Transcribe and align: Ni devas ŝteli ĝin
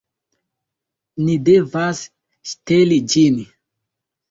Ni 1.25 1.35
devas 1.51 2.03
ŝteli 2.55 3.01
ĝin 3.15 3.41